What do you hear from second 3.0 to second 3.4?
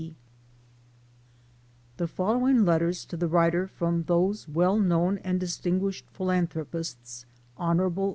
to the